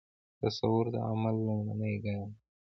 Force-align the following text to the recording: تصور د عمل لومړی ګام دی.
تصور 0.41 0.83
د 0.93 0.95
عمل 1.09 1.35
لومړی 1.47 1.95
ګام 2.05 2.29
دی. 2.35 2.39